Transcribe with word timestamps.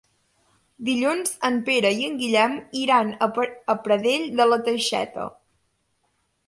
Dilluns 0.87 1.33
en 1.49 1.59
Pere 1.67 1.91
i 1.97 2.07
en 2.07 2.17
Guillem 2.21 2.57
iran 2.85 3.13
a 3.27 3.31
Pradell 3.85 4.27
de 4.43 4.51
la 4.53 4.61
Teixeta. 4.71 5.33